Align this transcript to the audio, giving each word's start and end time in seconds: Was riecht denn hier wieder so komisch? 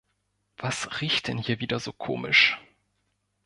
Was 0.57 0.99
riecht 0.99 1.27
denn 1.27 1.37
hier 1.37 1.59
wieder 1.59 1.79
so 1.79 1.93
komisch? 1.93 2.57